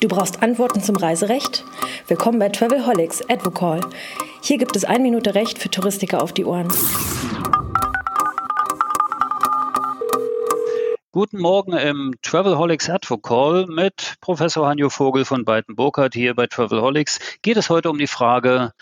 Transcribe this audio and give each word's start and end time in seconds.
Du 0.00 0.08
brauchst 0.08 0.42
Antworten 0.42 0.82
zum 0.82 0.96
Reiserecht? 0.96 1.64
Willkommen 2.08 2.40
bei 2.40 2.48
Travelholics 2.48 3.22
Advocall. 3.28 3.82
Hier 4.42 4.58
gibt 4.58 4.74
es 4.74 4.84
ein 4.84 5.02
Minute 5.02 5.36
Recht 5.36 5.60
für 5.60 5.70
Touristiker 5.70 6.22
auf 6.22 6.32
die 6.32 6.44
Ohren. 6.44 6.72
Guten 11.12 11.38
Morgen 11.38 11.74
im 11.74 12.16
Travelholics 12.22 12.90
Advocall 12.90 13.66
mit 13.66 14.16
Professor 14.20 14.66
Hanjo 14.66 14.90
Vogel 14.90 15.24
von 15.24 15.44
Beiten-Burkhardt 15.44 16.14
hier 16.14 16.34
bei 16.34 16.48
Travelholics. 16.48 17.20
Geht 17.42 17.58
es 17.58 17.70
heute 17.70 17.90
um 17.90 17.98
die 17.98 18.08
Frage, 18.08 18.72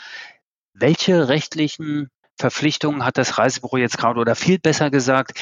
welche 0.72 1.28
rechtlichen 1.28 2.08
Verpflichtungen 2.38 3.04
hat 3.04 3.18
das 3.18 3.38
Reisebüro 3.38 3.76
jetzt 3.76 3.98
gerade 3.98 4.20
oder 4.20 4.34
viel 4.34 4.58
besser 4.58 4.90
gesagt, 4.90 5.38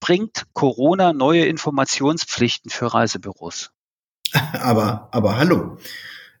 bringt 0.00 0.44
Corona 0.52 1.12
neue 1.12 1.46
Informationspflichten 1.46 2.70
für 2.70 2.92
Reisebüros? 2.92 3.72
Aber, 4.52 5.08
aber 5.12 5.36
hallo. 5.36 5.76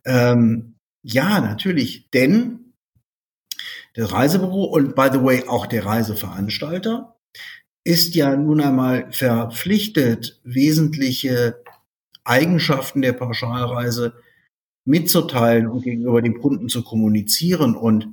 Ähm, 0.06 0.76
ja, 1.02 1.40
natürlich, 1.40 2.08
denn 2.10 2.72
das 3.94 4.10
Reisebüro 4.12 4.64
und 4.64 4.94
by 4.94 5.10
the 5.12 5.22
way 5.22 5.46
auch 5.46 5.66
der 5.66 5.84
Reiseveranstalter 5.84 7.16
ist 7.84 8.14
ja 8.14 8.34
nun 8.34 8.60
einmal 8.60 9.12
verpflichtet, 9.12 10.40
wesentliche 10.44 11.62
Eigenschaften 12.24 13.02
der 13.02 13.12
Pauschalreise 13.12 14.14
mitzuteilen 14.84 15.66
und 15.68 15.82
gegenüber 15.82 16.22
dem 16.22 16.40
Kunden 16.40 16.68
zu 16.68 16.82
kommunizieren. 16.82 17.74
Und 17.76 18.08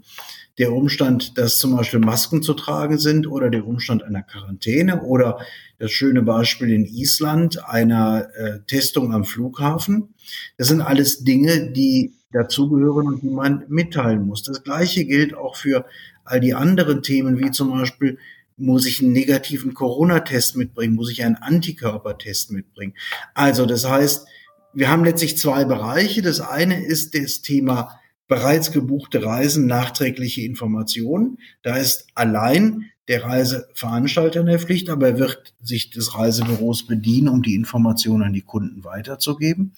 der 0.57 0.73
Umstand, 0.73 1.37
dass 1.37 1.57
zum 1.57 1.75
Beispiel 1.75 1.99
Masken 1.99 2.43
zu 2.43 2.53
tragen 2.53 2.97
sind 2.97 3.27
oder 3.27 3.49
der 3.49 3.65
Umstand 3.65 4.03
einer 4.03 4.23
Quarantäne 4.23 5.03
oder 5.03 5.39
das 5.79 5.91
schöne 5.91 6.21
Beispiel 6.21 6.71
in 6.71 6.85
Island 6.85 7.63
einer 7.65 8.27
äh, 8.35 8.59
Testung 8.67 9.13
am 9.13 9.23
Flughafen, 9.23 10.13
das 10.57 10.67
sind 10.67 10.81
alles 10.81 11.23
Dinge, 11.23 11.71
die 11.71 12.13
dazugehören 12.31 13.07
und 13.07 13.23
die 13.23 13.29
man 13.29 13.63
mitteilen 13.69 14.25
muss. 14.25 14.43
Das 14.43 14.63
Gleiche 14.63 15.05
gilt 15.05 15.33
auch 15.33 15.55
für 15.55 15.85
all 16.25 16.39
die 16.39 16.53
anderen 16.53 17.01
Themen, 17.01 17.39
wie 17.39 17.51
zum 17.51 17.71
Beispiel 17.71 18.19
muss 18.57 18.85
ich 18.85 19.01
einen 19.01 19.13
negativen 19.13 19.73
Corona-Test 19.73 20.57
mitbringen, 20.57 20.95
muss 20.95 21.09
ich 21.09 21.23
einen 21.23 21.35
Antikörpertest 21.35 22.51
mitbringen. 22.51 22.93
Also 23.33 23.65
das 23.65 23.89
heißt, 23.89 24.27
wir 24.73 24.89
haben 24.89 25.03
letztlich 25.03 25.37
zwei 25.37 25.65
Bereiche. 25.65 26.21
Das 26.21 26.41
eine 26.41 26.83
ist 26.83 27.15
das 27.15 27.41
Thema 27.41 27.99
bereits 28.27 28.71
gebuchte 28.71 29.23
Reisen, 29.23 29.65
nachträgliche 29.65 30.41
Informationen. 30.41 31.37
Da 31.63 31.77
ist 31.77 32.07
allein 32.13 32.85
der 33.07 33.23
Reiseveranstalter 33.23 34.41
in 34.41 34.45
der 34.45 34.59
Pflicht, 34.59 34.87
aber 34.87 35.07
er 35.07 35.19
wird 35.19 35.55
sich 35.63 35.89
des 35.89 36.15
Reisebüros 36.15 36.85
bedienen, 36.85 37.27
um 37.27 37.41
die 37.41 37.55
Informationen 37.55 38.23
an 38.23 38.33
die 38.33 38.43
Kunden 38.43 38.83
weiterzugeben. 38.83 39.73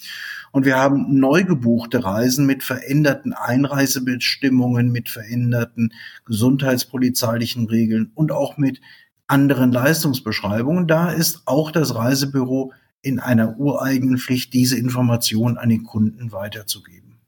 Und 0.52 0.66
wir 0.66 0.76
haben 0.76 1.18
neu 1.18 1.46
gebuchte 1.46 2.04
Reisen 2.04 2.46
mit 2.46 2.62
veränderten 2.62 3.32
Einreisebestimmungen, 3.32 4.92
mit 4.92 5.08
veränderten 5.08 5.94
gesundheitspolizeilichen 6.26 7.68
Regeln 7.68 8.12
und 8.16 8.34
auch 8.34 8.58
mit 8.58 8.82
anderen 9.28 9.72
Leistungsbeschreibungen. 9.72 10.88
Da 10.88 11.10
ist 11.10 11.44
auch 11.46 11.72
das 11.72 11.96
Reisebüro 11.96 12.74
in 13.02 13.20
einer 13.20 13.58
ureigenen 13.60 14.18
Pflicht, 14.18 14.54
diese 14.54 14.78
Informationen 14.78 15.58
an 15.58 15.70
den 15.70 15.84
Kunden 15.84 16.32
weiterzugeben. 16.32 17.20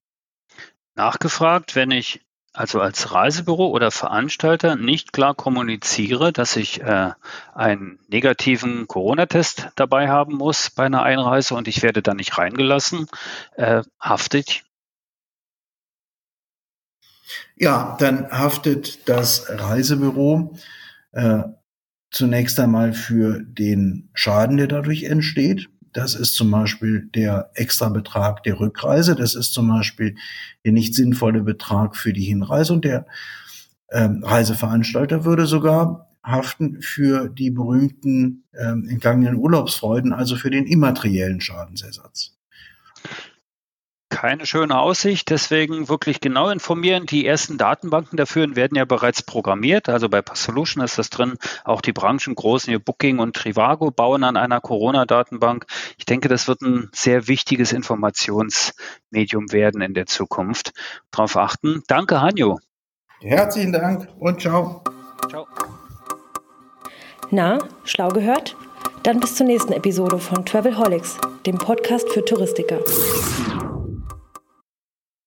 Nachgefragt, 0.95 1.75
wenn 1.75 1.91
ich 1.91 2.21
also 2.53 2.79
als 2.79 3.11
Reisebüro 3.11 3.69
oder 3.69 3.89
Veranstalter 3.89 4.75
nicht 4.75 5.11
klar 5.11 5.33
kommuniziere, 5.33 6.31
dass 6.31 6.55
ich 6.55 6.81
äh, 6.81 7.11
einen 7.55 7.99
negativen 8.07 8.87
Corona-Test 8.87 9.69
dabei 9.75 10.07
haben 10.07 10.35
muss 10.35 10.69
bei 10.69 10.85
einer 10.85 11.01
Einreise 11.01 11.55
und 11.55 11.67
ich 11.67 11.81
werde 11.81 12.03
da 12.03 12.13
nicht 12.13 12.37
reingelassen, 12.37 13.07
äh, 13.55 13.81
hafte 13.99 14.37
ich? 14.37 14.63
Ja, 17.55 17.97
dann 17.99 18.29
haftet 18.31 19.09
das 19.09 19.47
Reisebüro 19.49 20.55
äh, 21.11 21.43
zunächst 22.13 22.59
einmal 22.59 22.93
für 22.93 23.41
den 23.41 24.09
Schaden, 24.13 24.57
der 24.57 24.67
dadurch 24.67 25.03
entsteht. 25.03 25.67
Das 25.91 26.15
ist 26.15 26.35
zum 26.35 26.49
Beispiel 26.49 27.09
der 27.13 27.51
Extrabetrag 27.55 28.43
der 28.43 28.59
Rückreise. 28.59 29.15
Das 29.15 29.35
ist 29.35 29.53
zum 29.53 29.67
Beispiel 29.67 30.15
der 30.63 30.71
nicht 30.71 30.95
sinnvolle 30.95 31.41
Betrag 31.41 31.97
für 31.97 32.13
die 32.13 32.23
Hinreise. 32.23 32.73
Und 32.73 32.85
der 32.85 33.05
ähm, 33.91 34.23
Reiseveranstalter 34.23 35.25
würde 35.25 35.45
sogar 35.45 36.09
haften 36.23 36.81
für 36.81 37.29
die 37.29 37.51
berühmten 37.51 38.43
ähm, 38.57 38.87
entgangenen 38.87 39.35
Urlaubsfreuden, 39.35 40.13
also 40.13 40.35
für 40.35 40.49
den 40.49 40.65
immateriellen 40.65 41.41
Schadensersatz 41.41 42.37
keine 44.23 44.45
schöne 44.45 44.79
Aussicht. 44.79 45.29
Deswegen 45.31 45.89
wirklich 45.89 46.21
genau 46.21 46.49
informieren. 46.49 47.05
Die 47.05 47.27
ersten 47.27 47.57
Datenbanken 47.57 48.15
dafür 48.15 48.55
werden 48.55 48.77
ja 48.77 48.85
bereits 48.85 49.21
programmiert. 49.21 49.89
Also 49.89 50.07
bei 50.07 50.21
Solution 50.33 50.81
ist 50.81 50.97
das 50.97 51.09
drin. 51.09 51.33
Auch 51.65 51.81
die 51.81 51.91
Branchengroßen 51.91 52.71
hier 52.71 52.79
Booking 52.79 53.19
und 53.19 53.35
Trivago 53.35 53.91
bauen 53.91 54.23
an 54.23 54.37
einer 54.37 54.61
Corona-Datenbank. 54.61 55.65
Ich 55.97 56.05
denke, 56.05 56.29
das 56.29 56.47
wird 56.47 56.61
ein 56.61 56.89
sehr 56.93 57.27
wichtiges 57.27 57.73
Informationsmedium 57.73 59.51
werden 59.51 59.81
in 59.81 59.93
der 59.93 60.05
Zukunft. 60.05 60.71
Darauf 61.11 61.35
achten. 61.35 61.83
Danke, 61.87 62.21
Hanjo. 62.21 62.59
Herzlichen 63.19 63.73
Dank 63.73 64.07
und 64.19 64.39
ciao. 64.39 64.85
Ciao. 65.27 65.47
Na, 67.29 67.57
schlau 67.83 68.07
gehört? 68.07 68.55
Dann 69.03 69.19
bis 69.19 69.35
zur 69.35 69.47
nächsten 69.47 69.73
Episode 69.73 70.17
von 70.17 70.45
Travelholics, 70.45 71.17
dem 71.45 71.57
Podcast 71.57 72.07
für 72.13 72.23
Touristiker. 72.23 72.79